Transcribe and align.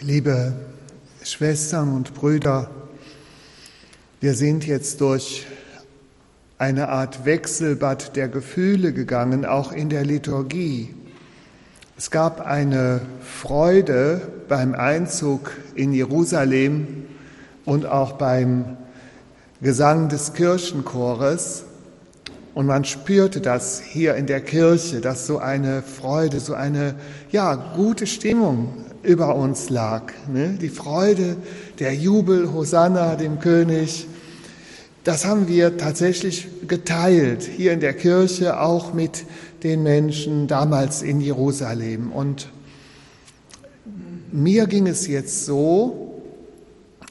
Liebe 0.00 0.52
Schwestern 1.22 1.94
und 1.94 2.14
Brüder, 2.14 2.68
wir 4.20 4.34
sind 4.34 4.66
jetzt 4.66 5.00
durch 5.00 5.46
eine 6.58 6.88
Art 6.88 7.24
Wechselbad 7.24 8.16
der 8.16 8.28
Gefühle 8.28 8.92
gegangen, 8.92 9.46
auch 9.46 9.70
in 9.70 9.88
der 9.88 10.04
Liturgie. 10.04 10.92
Es 11.96 12.10
gab 12.10 12.40
eine 12.40 13.02
Freude 13.22 14.20
beim 14.48 14.74
Einzug 14.74 15.52
in 15.76 15.92
Jerusalem 15.92 17.04
und 17.64 17.86
auch 17.86 18.12
beim 18.12 18.76
Gesang 19.62 20.08
des 20.08 20.32
Kirchenchores. 20.32 21.64
Und 22.52 22.66
man 22.66 22.84
spürte 22.84 23.40
das 23.40 23.80
hier 23.80 24.16
in 24.16 24.26
der 24.26 24.40
Kirche, 24.40 25.00
dass 25.00 25.26
so 25.26 25.38
eine 25.38 25.82
Freude, 25.82 26.40
so 26.40 26.54
eine 26.54 26.96
ja, 27.30 27.54
gute 27.54 28.06
Stimmung 28.08 28.83
über 29.04 29.36
uns 29.36 29.70
lag. 29.70 30.12
Ne? 30.32 30.58
Die 30.60 30.68
Freude, 30.68 31.36
der 31.78 31.94
Jubel, 31.94 32.52
Hosanna, 32.52 33.16
dem 33.16 33.38
König. 33.38 34.06
Das 35.04 35.26
haben 35.26 35.48
wir 35.48 35.76
tatsächlich 35.76 36.48
geteilt 36.66 37.42
hier 37.42 37.72
in 37.72 37.80
der 37.80 37.92
Kirche, 37.92 38.60
auch 38.60 38.94
mit 38.94 39.24
den 39.62 39.82
Menschen 39.82 40.46
damals 40.46 41.02
in 41.02 41.20
Jerusalem. 41.20 42.10
Und 42.10 42.48
mir 44.32 44.66
ging 44.66 44.86
es 44.86 45.06
jetzt 45.06 45.44
so, 45.44 46.22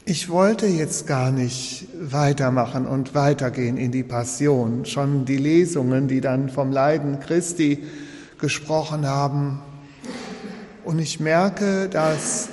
ich 0.05 0.29
wollte 0.29 0.65
jetzt 0.65 1.07
gar 1.07 1.31
nicht 1.31 1.87
weitermachen 1.97 2.85
und 2.85 3.15
weitergehen 3.15 3.77
in 3.77 3.91
die 3.91 4.03
Passion. 4.03 4.85
Schon 4.85 5.23
die 5.25 5.37
Lesungen, 5.37 6.07
die 6.07 6.19
dann 6.19 6.49
vom 6.49 6.71
Leiden 6.71 7.19
Christi 7.21 7.83
gesprochen 8.37 9.07
haben, 9.07 9.61
und 10.85 10.99
ich 10.99 11.19
merke, 11.19 11.89
dass 11.89 12.49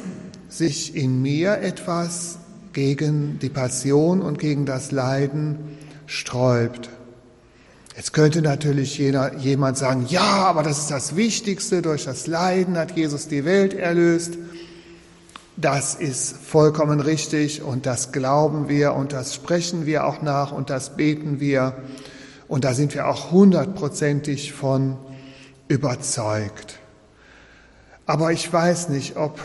sich 0.49 0.97
in 0.97 1.23
mir 1.23 1.59
etwas 1.59 2.39
gegen 2.73 3.39
die 3.41 3.49
Passion 3.49 4.23
und 4.23 4.39
gegen 4.39 4.67
das 4.67 4.93
Leiden 4.93 5.79
sträubt. 6.07 6.91
Jetzt 7.97 8.13
könnte 8.13 8.41
natürlich 8.41 8.99
jeder, 8.99 9.37
jemand 9.37 9.77
sagen, 9.77 10.07
ja, 10.09 10.23
aber 10.23 10.63
das 10.63 10.79
ist 10.79 10.91
das 10.91 11.17
Wichtigste, 11.17 11.83
durch 11.83 12.05
das 12.05 12.27
Leiden 12.27 12.79
hat 12.79 12.97
Jesus 12.97 13.29
die 13.29 13.45
Welt 13.45 13.75
erlöst. 13.75 14.39
Das 15.57 15.95
ist 15.95 16.37
vollkommen 16.37 17.01
richtig 17.01 17.63
und 17.63 17.85
das 17.85 18.13
glauben 18.13 18.69
wir 18.69 18.95
und 18.95 19.13
das 19.13 19.35
sprechen 19.35 19.85
wir 19.85 20.07
auch 20.07 20.23
nach 20.23 20.53
und 20.53 20.71
das 20.71 20.97
beten 20.97 21.41
wir 21.41 21.75
und 22.49 22.65
da 22.65 22.73
sind 22.73 22.95
wir 22.95 23.07
auch 23.07 23.31
hundertprozentig 23.31 24.53
von 24.53 24.97
überzeugt. 25.69 26.79
Aber 28.11 28.33
ich 28.33 28.53
weiß 28.53 28.89
nicht, 28.89 29.17
ob 29.17 29.39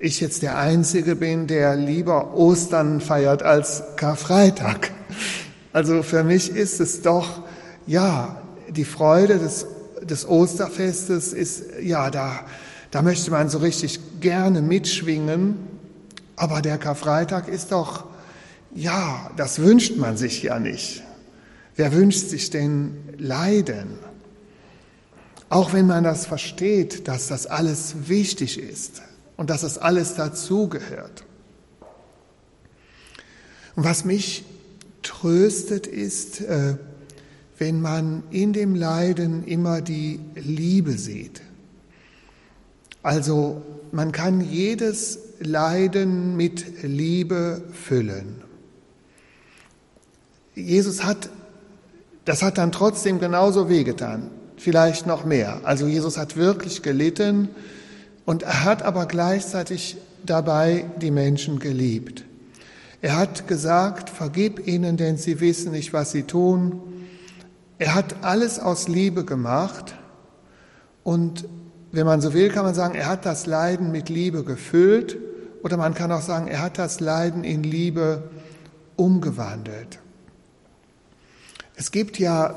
ich 0.00 0.20
jetzt 0.20 0.42
der 0.42 0.58
Einzige 0.58 1.14
bin, 1.14 1.46
der 1.46 1.76
lieber 1.76 2.34
Ostern 2.34 3.00
feiert 3.00 3.44
als 3.44 3.84
Karfreitag. 3.94 4.90
Also 5.72 6.02
für 6.02 6.24
mich 6.24 6.50
ist 6.50 6.80
es 6.80 7.02
doch, 7.02 7.42
ja, 7.86 8.42
die 8.68 8.84
Freude 8.84 9.38
des, 9.38 9.66
des 10.02 10.26
Osterfestes 10.28 11.32
ist, 11.32 11.66
ja, 11.80 12.10
da, 12.10 12.40
da 12.90 13.00
möchte 13.02 13.30
man 13.30 13.48
so 13.48 13.58
richtig 13.58 14.00
gerne 14.18 14.60
mitschwingen. 14.60 15.56
Aber 16.34 16.62
der 16.62 16.78
Karfreitag 16.78 17.46
ist 17.46 17.70
doch, 17.70 18.06
ja, 18.74 19.30
das 19.36 19.60
wünscht 19.60 19.98
man 19.98 20.16
sich 20.16 20.42
ja 20.42 20.58
nicht. 20.58 21.04
Wer 21.76 21.92
wünscht 21.92 22.28
sich 22.28 22.50
denn 22.50 22.96
Leiden? 23.18 24.00
Auch 25.54 25.72
wenn 25.72 25.86
man 25.86 26.02
das 26.02 26.26
versteht, 26.26 27.06
dass 27.06 27.28
das 27.28 27.46
alles 27.46 28.08
wichtig 28.08 28.58
ist 28.58 29.02
und 29.36 29.50
dass 29.50 29.60
das 29.60 29.78
alles 29.78 30.16
dazugehört. 30.16 31.22
Und 33.76 33.84
was 33.84 34.04
mich 34.04 34.44
tröstet 35.04 35.86
ist, 35.86 36.40
äh, 36.40 36.74
wenn 37.56 37.80
man 37.80 38.24
in 38.32 38.52
dem 38.52 38.74
Leiden 38.74 39.44
immer 39.44 39.80
die 39.80 40.18
Liebe 40.34 40.98
sieht. 40.98 41.40
Also 43.04 43.62
man 43.92 44.10
kann 44.10 44.40
jedes 44.40 45.20
Leiden 45.38 46.36
mit 46.36 46.82
Liebe 46.82 47.62
füllen. 47.72 48.42
Jesus 50.56 51.04
hat, 51.04 51.30
das 52.24 52.42
hat 52.42 52.58
dann 52.58 52.72
trotzdem 52.72 53.20
genauso 53.20 53.68
wehgetan 53.68 54.32
vielleicht 54.56 55.06
noch 55.06 55.24
mehr. 55.24 55.60
Also 55.64 55.86
Jesus 55.86 56.16
hat 56.16 56.36
wirklich 56.36 56.82
gelitten 56.82 57.48
und 58.24 58.42
er 58.42 58.64
hat 58.64 58.82
aber 58.82 59.06
gleichzeitig 59.06 59.96
dabei 60.24 60.86
die 61.00 61.10
Menschen 61.10 61.58
geliebt. 61.58 62.24
Er 63.02 63.18
hat 63.18 63.48
gesagt, 63.48 64.08
vergib 64.08 64.66
ihnen, 64.66 64.96
denn 64.96 65.16
sie 65.18 65.40
wissen 65.40 65.72
nicht, 65.72 65.92
was 65.92 66.12
sie 66.12 66.22
tun. 66.22 66.80
Er 67.78 67.94
hat 67.94 68.16
alles 68.22 68.58
aus 68.58 68.88
Liebe 68.88 69.24
gemacht 69.24 69.94
und 71.02 71.46
wenn 71.92 72.06
man 72.06 72.20
so 72.20 72.32
will, 72.32 72.48
kann 72.48 72.64
man 72.64 72.74
sagen, 72.74 72.94
er 72.94 73.06
hat 73.06 73.26
das 73.26 73.46
Leiden 73.46 73.92
mit 73.92 74.08
Liebe 74.08 74.42
gefüllt 74.42 75.16
oder 75.62 75.76
man 75.76 75.94
kann 75.94 76.10
auch 76.10 76.22
sagen, 76.22 76.48
er 76.48 76.62
hat 76.62 76.78
das 76.78 77.00
Leiden 77.00 77.44
in 77.44 77.62
Liebe 77.62 78.30
umgewandelt. 78.96 80.00
Es 81.84 81.90
gibt 81.90 82.18
ja 82.18 82.56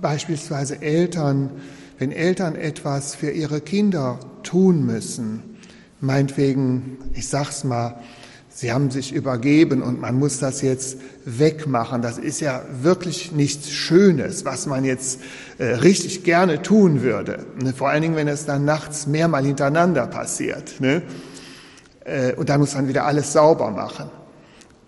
beispielsweise 0.00 0.80
Eltern, 0.80 1.50
wenn 1.98 2.10
Eltern 2.10 2.56
etwas 2.56 3.14
für 3.14 3.30
ihre 3.30 3.60
Kinder 3.60 4.18
tun 4.44 4.86
müssen, 4.86 5.58
meinetwegen, 6.00 6.96
ich 7.12 7.28
sag's 7.28 7.64
mal, 7.64 8.00
sie 8.48 8.72
haben 8.72 8.90
sich 8.90 9.12
übergeben 9.12 9.82
und 9.82 10.00
man 10.00 10.18
muss 10.18 10.38
das 10.38 10.62
jetzt 10.62 10.96
wegmachen. 11.26 12.00
Das 12.00 12.16
ist 12.16 12.40
ja 12.40 12.62
wirklich 12.80 13.32
nichts 13.32 13.68
Schönes, 13.68 14.46
was 14.46 14.64
man 14.64 14.86
jetzt 14.86 15.20
äh, 15.58 15.64
richtig 15.64 16.24
gerne 16.24 16.62
tun 16.62 17.02
würde. 17.02 17.44
Ne? 17.62 17.74
Vor 17.74 17.90
allen 17.90 18.00
Dingen, 18.00 18.16
wenn 18.16 18.26
es 18.26 18.46
dann 18.46 18.64
nachts 18.64 19.06
mehrmal 19.06 19.44
hintereinander 19.44 20.06
passiert. 20.06 20.80
Ne? 20.80 21.02
Äh, 22.06 22.32
und 22.36 22.48
dann 22.48 22.58
muss 22.58 22.74
man 22.74 22.88
wieder 22.88 23.04
alles 23.04 23.34
sauber 23.34 23.70
machen. 23.70 24.08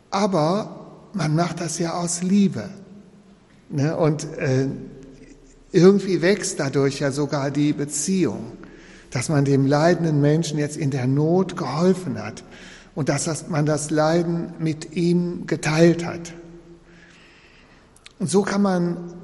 Aber 0.09 1.11
man 1.12 1.34
macht 1.34 1.61
das 1.61 1.78
ja 1.78 1.93
aus 1.93 2.23
Liebe. 2.23 2.71
Ne? 3.71 3.97
Und 3.97 4.25
äh, 4.39 4.69
irgendwie 5.73 6.23
wächst 6.23 6.61
dadurch 6.61 7.01
ja 7.01 7.11
sogar 7.11 7.51
die 7.51 7.73
Beziehung, 7.73 8.53
dass 9.11 9.29
man 9.29 9.45
dem 9.45 9.67
leidenden 9.67 10.21
Menschen 10.21 10.59
jetzt 10.59 10.77
in 10.77 10.91
der 10.91 11.07
Not 11.07 11.57
geholfen 11.57 12.23
hat 12.23 12.45
und 12.95 13.09
dass 13.09 13.25
das, 13.25 13.49
man 13.49 13.67
das 13.67 13.91
Leiden 13.91 14.55
mit 14.59 14.95
ihm 14.95 15.47
geteilt 15.47 16.05
hat. 16.05 16.33
Und 18.19 18.31
so 18.31 18.43
kann 18.43 18.63
man 18.63 19.15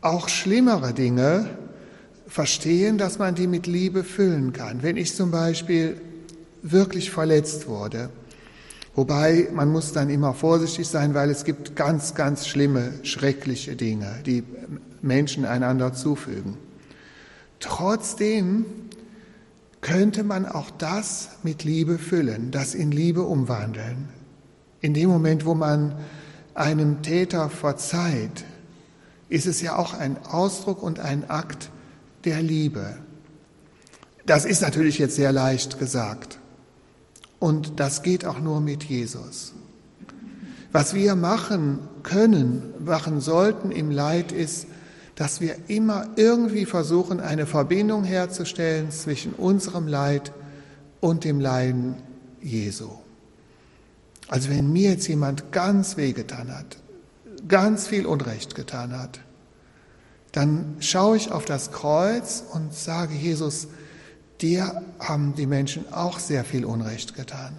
auch 0.00 0.28
schlimmere 0.28 0.92
Dinge 0.94 1.50
verstehen, 2.26 2.98
dass 2.98 3.18
man 3.18 3.34
die 3.34 3.46
mit 3.46 3.66
Liebe 3.66 4.04
füllen 4.04 4.52
kann. 4.52 4.82
Wenn 4.82 4.96
ich 4.96 5.14
zum 5.14 5.30
Beispiel 5.30 6.00
wirklich 6.62 7.10
verletzt 7.10 7.68
wurde, 7.68 8.10
Wobei 8.96 9.48
man 9.52 9.70
muss 9.70 9.92
dann 9.92 10.08
immer 10.08 10.32
vorsichtig 10.32 10.88
sein, 10.88 11.12
weil 11.12 11.28
es 11.30 11.44
gibt 11.44 11.76
ganz, 11.76 12.14
ganz 12.14 12.48
schlimme, 12.48 12.94
schreckliche 13.02 13.76
Dinge, 13.76 14.22
die 14.24 14.42
Menschen 15.02 15.44
einander 15.44 15.92
zufügen. 15.92 16.56
Trotzdem 17.60 18.64
könnte 19.82 20.24
man 20.24 20.46
auch 20.46 20.70
das 20.70 21.28
mit 21.42 21.62
Liebe 21.62 21.98
füllen, 21.98 22.50
das 22.50 22.74
in 22.74 22.90
Liebe 22.90 23.22
umwandeln. 23.22 24.08
In 24.80 24.94
dem 24.94 25.10
Moment, 25.10 25.44
wo 25.44 25.54
man 25.54 25.94
einem 26.54 27.02
Täter 27.02 27.50
verzeiht, 27.50 28.44
ist 29.28 29.46
es 29.46 29.60
ja 29.60 29.76
auch 29.76 29.92
ein 29.92 30.16
Ausdruck 30.24 30.82
und 30.82 31.00
ein 31.00 31.28
Akt 31.28 31.70
der 32.24 32.40
Liebe. 32.40 32.96
Das 34.24 34.46
ist 34.46 34.62
natürlich 34.62 34.98
jetzt 34.98 35.16
sehr 35.16 35.32
leicht 35.32 35.78
gesagt. 35.78 36.35
Und 37.38 37.78
das 37.80 38.02
geht 38.02 38.24
auch 38.24 38.40
nur 38.40 38.60
mit 38.60 38.84
Jesus. 38.84 39.52
Was 40.72 40.94
wir 40.94 41.14
machen 41.14 41.78
können, 42.02 42.74
machen 42.84 43.20
sollten 43.20 43.70
im 43.70 43.90
Leid 43.90 44.32
ist, 44.32 44.66
dass 45.14 45.40
wir 45.40 45.56
immer 45.68 46.06
irgendwie 46.16 46.66
versuchen, 46.66 47.20
eine 47.20 47.46
Verbindung 47.46 48.04
herzustellen 48.04 48.90
zwischen 48.90 49.32
unserem 49.32 49.88
Leid 49.88 50.32
und 51.00 51.24
dem 51.24 51.40
Leiden 51.40 51.94
Jesu. 52.42 52.90
Also 54.28 54.50
wenn 54.50 54.72
mir 54.72 54.90
jetzt 54.90 55.08
jemand 55.08 55.52
ganz 55.52 55.96
wehgetan 55.96 56.54
hat, 56.54 56.76
ganz 57.48 57.86
viel 57.86 58.06
Unrecht 58.06 58.54
getan 58.54 58.98
hat, 58.98 59.20
dann 60.32 60.76
schaue 60.80 61.16
ich 61.16 61.32
auf 61.32 61.46
das 61.46 61.72
Kreuz 61.72 62.44
und 62.52 62.74
sage, 62.74 63.14
Jesus, 63.14 63.68
dir 64.40 64.82
haben 64.98 65.34
die 65.34 65.46
Menschen 65.46 65.92
auch 65.92 66.18
sehr 66.18 66.44
viel 66.44 66.64
Unrecht 66.64 67.14
getan. 67.14 67.58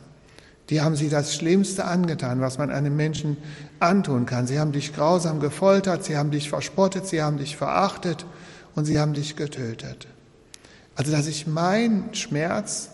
Die 0.70 0.82
haben 0.82 0.96
sie 0.96 1.10
das 1.10 1.34
Schlimmste 1.34 1.86
angetan, 1.86 2.42
was 2.42 2.58
man 2.58 2.70
einem 2.70 2.96
Menschen 2.96 3.38
antun 3.80 4.26
kann. 4.26 4.48
Sie 4.48 4.60
haben 4.60 4.74
dich 4.74 4.94
grausam 4.94 5.40
gefoltert, 5.40 6.04
sie 6.04 6.18
haben 6.18 6.32
dich 6.32 6.50
verspottet, 6.50 7.08
sie 7.08 7.22
haben 7.22 7.38
dich 7.38 7.56
verachtet 7.56 8.26
und 8.76 8.86
sie 8.86 9.00
haben 9.00 9.14
dich 9.14 9.36
getötet. 9.36 10.08
Also 10.96 11.12
dass 11.12 11.28
ich 11.28 11.48
meinen 11.48 12.14
Schmerz 12.14 12.90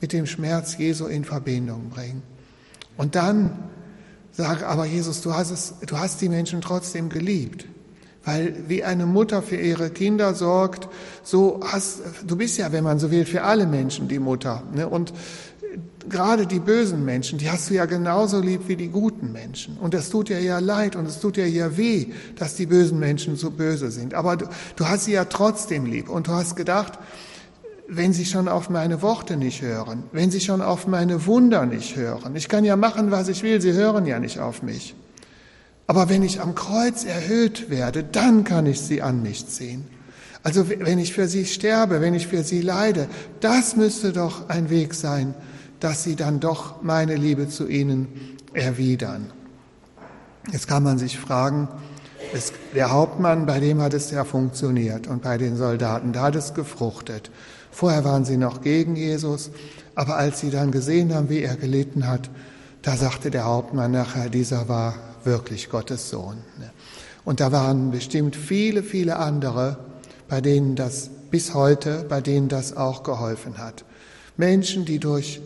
mit 0.00 0.12
dem 0.12 0.26
Schmerz 0.26 0.76
Jesu 0.76 1.06
in 1.06 1.24
Verbindung 1.24 1.90
bringen. 1.90 2.22
Und 2.96 3.14
dann 3.14 3.70
sage, 4.32 4.66
aber 4.66 4.84
Jesus, 4.84 5.20
du 5.20 5.34
hast, 5.34 5.50
es, 5.50 5.74
du 5.86 5.98
hast 5.98 6.20
die 6.20 6.28
Menschen 6.28 6.60
trotzdem 6.60 7.08
geliebt. 7.08 7.66
Weil 8.24 8.54
wie 8.68 8.82
eine 8.82 9.06
Mutter 9.06 9.42
für 9.42 9.56
ihre 9.56 9.90
Kinder 9.90 10.34
sorgt, 10.34 10.88
so 11.22 11.60
hast, 11.62 12.00
du 12.26 12.36
bist 12.36 12.58
ja, 12.58 12.72
wenn 12.72 12.84
man 12.84 12.98
so 12.98 13.10
will, 13.10 13.26
für 13.26 13.42
alle 13.42 13.66
Menschen 13.66 14.08
die 14.08 14.18
Mutter. 14.18 14.62
Ne? 14.74 14.88
Und 14.88 15.12
gerade 16.08 16.46
die 16.46 16.58
bösen 16.58 17.04
Menschen, 17.04 17.38
die 17.38 17.50
hast 17.50 17.70
du 17.70 17.74
ja 17.74 17.86
genauso 17.86 18.40
lieb 18.40 18.62
wie 18.66 18.76
die 18.76 18.88
guten 18.88 19.32
Menschen. 19.32 19.76
Und 19.78 19.94
es 19.94 20.10
tut 20.10 20.28
dir 20.28 20.40
ja 20.40 20.58
leid 20.58 20.96
und 20.96 21.06
es 21.06 21.20
tut 21.20 21.36
dir 21.36 21.48
ja 21.48 21.76
weh, 21.76 22.06
dass 22.36 22.54
die 22.54 22.66
bösen 22.66 22.98
Menschen 22.98 23.36
so 23.36 23.50
böse 23.50 23.90
sind. 23.90 24.14
Aber 24.14 24.36
du, 24.36 24.46
du 24.76 24.86
hast 24.86 25.04
sie 25.04 25.12
ja 25.12 25.24
trotzdem 25.24 25.86
lieb. 25.86 26.08
Und 26.08 26.28
du 26.28 26.32
hast 26.32 26.56
gedacht, 26.56 26.98
wenn 27.88 28.12
sie 28.12 28.24
schon 28.24 28.48
auf 28.48 28.70
meine 28.70 29.02
Worte 29.02 29.36
nicht 29.36 29.62
hören, 29.62 30.04
wenn 30.12 30.30
sie 30.30 30.40
schon 30.40 30.62
auf 30.62 30.86
meine 30.86 31.26
Wunder 31.26 31.66
nicht 31.66 31.96
hören, 31.96 32.34
ich 32.36 32.48
kann 32.48 32.64
ja 32.64 32.76
machen, 32.76 33.10
was 33.10 33.28
ich 33.28 33.42
will, 33.42 33.60
sie 33.60 33.72
hören 33.72 34.06
ja 34.06 34.18
nicht 34.18 34.38
auf 34.38 34.62
mich. 34.62 34.94
Aber 35.86 36.08
wenn 36.08 36.22
ich 36.22 36.40
am 36.40 36.54
Kreuz 36.54 37.04
erhöht 37.04 37.68
werde, 37.70 38.04
dann 38.04 38.44
kann 38.44 38.66
ich 38.66 38.80
sie 38.80 39.02
an 39.02 39.22
mich 39.22 39.46
ziehen. 39.46 39.86
Also 40.42 40.68
wenn 40.68 40.98
ich 40.98 41.12
für 41.12 41.26
sie 41.26 41.46
sterbe, 41.46 42.00
wenn 42.00 42.14
ich 42.14 42.26
für 42.26 42.42
sie 42.42 42.60
leide, 42.60 43.08
das 43.40 43.76
müsste 43.76 44.12
doch 44.12 44.48
ein 44.48 44.70
Weg 44.70 44.94
sein, 44.94 45.34
dass 45.80 46.02
sie 46.02 46.16
dann 46.16 46.40
doch 46.40 46.82
meine 46.82 47.16
Liebe 47.16 47.48
zu 47.48 47.66
ihnen 47.66 48.08
erwidern. 48.52 49.30
Jetzt 50.52 50.68
kann 50.68 50.82
man 50.82 50.98
sich 50.98 51.18
fragen, 51.18 51.68
es, 52.34 52.52
der 52.74 52.90
Hauptmann, 52.90 53.46
bei 53.46 53.60
dem 53.60 53.80
hat 53.80 53.94
es 53.94 54.10
ja 54.10 54.24
funktioniert 54.24 55.06
und 55.06 55.22
bei 55.22 55.38
den 55.38 55.56
Soldaten, 55.56 56.12
da 56.12 56.22
hat 56.22 56.36
es 56.36 56.54
gefruchtet. 56.54 57.30
Vorher 57.70 58.04
waren 58.04 58.24
sie 58.24 58.36
noch 58.36 58.60
gegen 58.60 58.96
Jesus, 58.96 59.50
aber 59.94 60.16
als 60.16 60.40
sie 60.40 60.50
dann 60.50 60.70
gesehen 60.70 61.14
haben, 61.14 61.28
wie 61.28 61.42
er 61.42 61.56
gelitten 61.56 62.06
hat, 62.06 62.30
da 62.82 62.96
sagte 62.96 63.30
der 63.30 63.44
Hauptmann 63.44 63.92
nachher, 63.92 64.28
dieser 64.28 64.68
war 64.68 64.94
wirklich 65.26 65.70
Gottes 65.70 66.10
Sohn. 66.10 66.38
Und 67.24 67.40
da 67.40 67.52
waren 67.52 67.90
bestimmt 67.90 68.36
viele, 68.36 68.82
viele 68.82 69.16
andere, 69.16 69.78
bei 70.28 70.40
denen 70.40 70.76
das 70.76 71.10
bis 71.30 71.54
heute, 71.54 72.04
bei 72.08 72.20
denen 72.20 72.48
das 72.48 72.76
auch 72.76 73.02
geholfen 73.02 73.58
hat. 73.58 73.84
Menschen, 74.36 74.84
die 74.84 74.98
durch, 74.98 75.40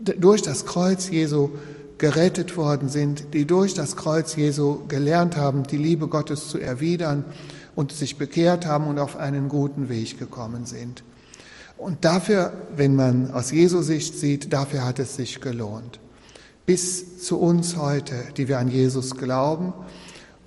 durch 0.00 0.42
das 0.42 0.66
Kreuz 0.66 1.08
Jesu 1.08 1.50
gerettet 1.98 2.56
worden 2.56 2.88
sind, 2.88 3.32
die 3.32 3.46
durch 3.46 3.74
das 3.74 3.96
Kreuz 3.96 4.36
Jesu 4.36 4.86
gelernt 4.88 5.36
haben, 5.36 5.62
die 5.62 5.76
Liebe 5.76 6.08
Gottes 6.08 6.48
zu 6.48 6.58
erwidern 6.58 7.24
und 7.74 7.92
sich 7.92 8.18
bekehrt 8.18 8.66
haben 8.66 8.86
und 8.86 8.98
auf 8.98 9.16
einen 9.16 9.48
guten 9.48 9.88
Weg 9.88 10.18
gekommen 10.18 10.66
sind. 10.66 11.02
Und 11.76 12.04
dafür, 12.04 12.52
wenn 12.76 12.94
man 12.94 13.30
aus 13.30 13.50
Jesu 13.50 13.82
Sicht 13.82 14.18
sieht, 14.18 14.52
dafür 14.52 14.84
hat 14.84 14.98
es 14.98 15.16
sich 15.16 15.40
gelohnt 15.40 15.98
bis 16.66 17.22
zu 17.24 17.38
uns 17.38 17.76
heute, 17.76 18.14
die 18.36 18.48
wir 18.48 18.58
an 18.58 18.68
Jesus 18.68 19.16
glauben 19.16 19.72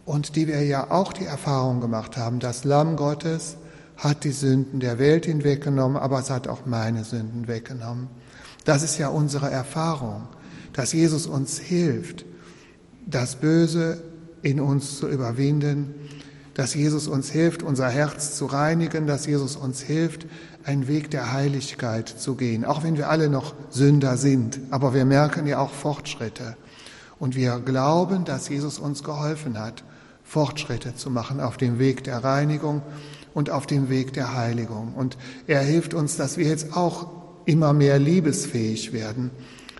und 0.06 0.36
die 0.36 0.48
wir 0.48 0.64
ja 0.64 0.90
auch 0.92 1.14
die 1.14 1.26
Erfahrung 1.26 1.82
gemacht 1.82 2.18
haben, 2.18 2.40
das 2.40 2.64
Lamm 2.64 2.96
Gottes 2.96 3.58
hat 3.98 4.24
die 4.24 4.32
Sünden 4.32 4.80
der 4.80 5.00
Welt 5.00 5.26
hinweggenommen, 5.26 5.98
aber 5.98 6.20
es 6.20 6.30
hat 6.30 6.48
auch 6.48 6.66
meine 6.66 7.04
Sünden 7.04 7.48
weggenommen. 7.48 8.08
Das 8.66 8.84
ist 8.84 8.98
ja 8.98 9.10
unsere 9.10 9.50
Erfahrung, 9.50 10.28
dass 10.74 10.94
Jesus 10.94 11.26
uns 11.26 11.58
hilft, 11.58 12.26
das 13.06 13.38
Böse 13.38 14.04
in 14.42 14.60
uns 14.60 14.98
zu 14.98 15.08
überwinden, 15.08 15.96
dass 16.58 16.74
Jesus 16.74 17.08
uns 17.08 17.30
hilft, 17.30 17.62
unser 17.62 17.88
Herz 17.88 18.36
zu 18.36 18.48
reinigen, 18.48 19.06
dass 19.06 19.28
Jesus 19.28 19.56
uns 19.56 19.80
hilft, 19.80 20.26
einen 20.64 20.88
Weg 20.88 21.12
der 21.12 21.32
Heiligkeit 21.32 22.10
zu 22.10 22.34
gehen, 22.34 22.66
auch 22.66 22.82
wenn 22.82 22.98
wir 22.98 23.12
alle 23.12 23.30
noch 23.30 23.54
Sünder 23.70 24.18
sind. 24.18 24.60
Aber 24.72 24.96
wir 24.96 25.06
merken 25.06 25.46
ja 25.46 25.60
auch 25.60 25.70
Fortschritte. 25.70 26.58
Und 27.20 27.36
wir 27.36 27.60
glauben, 27.60 28.26
dass 28.26 28.50
Jesus 28.50 28.80
uns 28.80 29.04
geholfen 29.04 29.60
hat, 29.60 29.84
Fortschritte 30.24 30.96
zu 30.96 31.12
machen 31.12 31.42
auf 31.42 31.58
dem 31.58 31.78
Weg 31.78 32.04
der 32.04 32.24
Reinigung 32.24 32.82
und 33.36 33.52
auf 33.52 33.68
dem 33.68 33.90
Weg 33.90 34.14
der 34.14 34.36
Heiligung. 34.36 34.96
Und 34.96 35.16
er 35.46 35.62
hilft 35.62 35.94
uns, 35.94 36.18
dass 36.18 36.38
wir 36.38 36.48
jetzt 36.48 36.76
auch 36.76 37.08
immer 37.46 37.72
mehr 37.72 38.00
liebesfähig 38.00 38.94
werden 38.94 39.30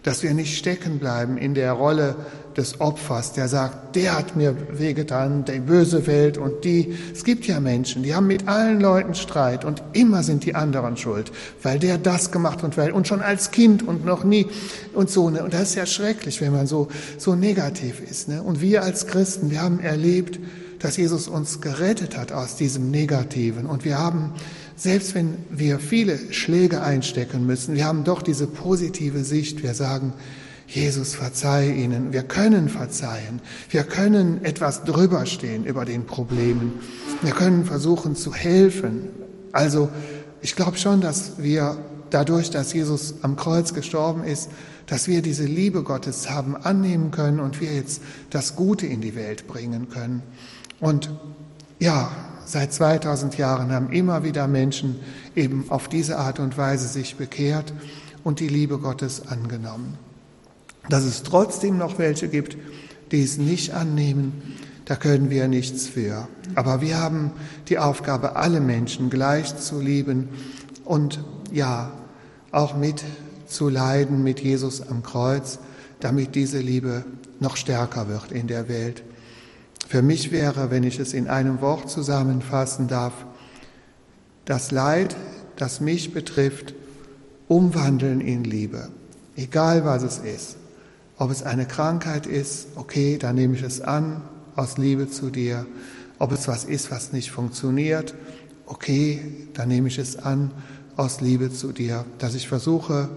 dass 0.08 0.24
wir 0.24 0.34
nicht 0.34 0.58
stecken 0.58 1.00
bleiben 1.00 1.38
in 1.38 1.54
der 1.54 1.74
Rolle 1.74 2.16
des 2.56 2.80
Opfers, 2.80 3.34
der 3.34 3.50
sagt, 3.50 3.98
der 3.98 4.18
hat 4.18 4.38
mir 4.38 4.56
wehgetan, 4.72 5.44
die 5.44 5.60
böse 5.60 6.08
Welt 6.08 6.38
und 6.38 6.64
die. 6.64 6.96
Es 7.14 7.26
gibt 7.26 7.46
ja 7.46 7.60
Menschen, 7.60 8.04
die 8.04 8.16
haben 8.16 8.26
mit 8.26 8.48
allen 8.48 8.80
Leuten 8.80 9.16
Streit 9.16 9.66
und 9.66 9.84
immer 9.92 10.24
sind 10.24 10.46
die 10.46 10.56
anderen 10.56 10.96
schuld, 10.96 11.34
weil 11.62 11.78
der 11.78 11.98
das 11.98 12.32
gemacht 12.32 12.64
und 12.64 12.78
weil 12.78 12.94
und 12.94 13.06
schon 13.06 13.22
als 13.22 13.52
Kind 13.52 13.86
und 13.86 14.06
noch 14.06 14.24
nie 14.24 14.48
und 14.94 15.10
so. 15.10 15.30
Ne? 15.30 15.44
Und 15.44 15.54
das 15.54 15.64
ist 15.64 15.76
ja 15.76 15.86
schrecklich, 15.86 16.40
wenn 16.40 16.54
man 16.54 16.68
so 16.68 16.88
so 17.18 17.36
negativ 17.36 18.00
ist. 18.00 18.30
Ne? 18.30 18.42
Und 18.42 18.62
wir 18.62 18.84
als 18.84 19.08
Christen, 19.08 19.52
wir 19.52 19.62
haben 19.62 19.82
erlebt, 19.82 20.40
dass 20.80 20.96
Jesus 20.96 21.28
uns 21.28 21.60
gerettet 21.60 22.18
hat 22.18 22.32
aus 22.32 22.56
diesem 22.56 22.92
Negativen 22.92 23.66
und 23.66 23.84
wir 23.84 23.98
haben 23.98 24.32
selbst 24.78 25.16
wenn 25.16 25.40
wir 25.50 25.80
viele 25.80 26.32
Schläge 26.32 26.84
einstecken 26.84 27.46
müssen, 27.48 27.76
wir 27.76 27.86
haben 27.86 28.04
doch 28.04 28.22
diese 28.22 28.46
positive 28.46 29.24
Sicht. 29.24 29.64
Wir 29.64 29.74
sagen, 29.74 30.14
Jesus, 30.68 31.16
verzeih 31.16 31.72
ihnen. 31.72 32.14
Wir 32.14 32.22
können 32.22 32.70
verzeihen. 32.70 33.42
Wir 33.70 33.84
können 33.84 34.46
etwas 34.46 34.84
drüber 34.84 35.26
stehen 35.26 35.66
über 35.66 35.84
den 35.84 36.06
Problemen. 36.06 36.74
Wir 37.24 37.32
können 37.32 37.66
versuchen 37.66 38.16
zu 38.16 38.36
helfen. 38.36 39.10
Also, 39.52 39.90
ich 40.42 40.56
glaube 40.56 40.78
schon, 40.78 41.02
dass 41.02 41.40
wir 41.40 41.78
dadurch, 42.12 42.52
dass 42.52 42.72
Jesus 42.72 43.16
am 43.24 43.36
Kreuz 43.36 43.74
gestorben 43.74 44.24
ist, 44.24 44.50
dass 44.86 45.08
wir 45.08 45.24
diese 45.24 45.46
Liebe 45.46 45.82
Gottes 45.82 46.30
haben 46.30 46.56
annehmen 46.56 47.10
können 47.10 47.40
und 47.40 47.60
wir 47.60 47.74
jetzt 47.74 48.02
das 48.30 48.56
Gute 48.56 48.86
in 48.86 49.02
die 49.02 49.16
Welt 49.16 49.48
bringen 49.48 49.90
können. 49.90 50.22
Und 50.80 51.10
ja, 51.80 52.12
seit 52.48 52.74
2000 52.74 53.38
Jahren 53.38 53.72
haben 53.72 53.92
immer 53.92 54.24
wieder 54.24 54.48
Menschen 54.48 55.00
eben 55.36 55.66
auf 55.70 55.88
diese 55.88 56.18
Art 56.18 56.40
und 56.40 56.58
Weise 56.58 56.88
sich 56.88 57.16
bekehrt 57.16 57.74
und 58.24 58.40
die 58.40 58.48
Liebe 58.48 58.80
Gottes 58.80 59.28
angenommen. 59.28 59.98
Dass 60.90 61.04
es 61.04 61.24
trotzdem 61.24 61.78
noch 61.78 62.00
welche 62.00 62.30
gibt, 62.30 62.58
die 63.12 63.24
es 63.24 63.38
nicht 63.38 63.74
annehmen, 63.74 64.42
da 64.86 64.96
können 64.96 65.30
wir 65.30 65.48
nichts 65.50 65.88
für. 65.88 66.28
Aber 66.56 66.82
wir 66.82 66.98
haben 66.98 67.32
die 67.68 67.78
Aufgabe, 67.78 68.38
alle 68.38 68.62
Menschen 68.62 69.10
gleich 69.10 69.58
zu 69.58 69.82
lieben 69.82 70.30
und 70.86 71.20
ja, 71.52 71.92
auch 72.52 72.76
mit 72.76 73.04
zu 73.48 73.70
leiden 73.70 74.24
mit 74.24 74.40
Jesus 74.40 74.82
am 74.82 75.04
Kreuz, 75.04 75.60
damit 76.00 76.36
diese 76.36 76.60
Liebe 76.60 77.06
noch 77.40 77.58
stärker 77.58 78.08
wird 78.08 78.32
in 78.32 78.48
der 78.48 78.70
Welt. 78.70 79.04
Für 79.88 80.02
mich 80.02 80.32
wäre, 80.32 80.70
wenn 80.70 80.84
ich 80.84 81.00
es 81.00 81.14
in 81.14 81.30
einem 81.30 81.62
Wort 81.62 81.90
zusammenfassen 81.90 82.90
darf, 82.90 83.14
das 84.44 84.72
Leid, 84.72 85.16
das 85.56 85.80
mich 85.80 86.14
betrifft, 86.14 86.74
umwandeln 87.48 88.20
in 88.20 88.44
Liebe. 88.44 88.90
Egal 89.38 89.86
was 89.86 90.04
es 90.04 90.18
ist. 90.18 90.58
Ob 91.18 91.32
es 91.32 91.42
eine 91.42 91.66
Krankheit 91.66 92.26
ist, 92.28 92.68
okay, 92.76 93.18
dann 93.18 93.36
nehme 93.36 93.56
ich 93.56 93.64
es 93.64 93.80
an 93.80 94.22
aus 94.56 94.78
Liebe 94.78 95.10
zu 95.10 95.30
dir. 95.30 95.66
Ob 96.20 96.34
es 96.34 96.48
was 96.50 96.66
ist, 96.66 96.92
was 96.92 97.14
nicht 97.14 97.32
funktioniert, 97.32 98.14
okay, 98.66 99.22
dann 99.54 99.70
nehme 99.70 99.88
ich 99.88 100.00
es 100.00 100.18
an 100.18 100.52
aus 100.98 101.22
Liebe 101.22 101.52
zu 101.52 101.72
dir, 101.72 102.04
dass 102.18 102.36
ich 102.36 102.48
versuche, 102.48 103.10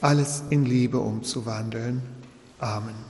alles 0.00 0.44
in 0.48 0.64
Liebe 0.64 0.98
umzuwandeln. 0.98 2.00
Amen. 2.58 3.09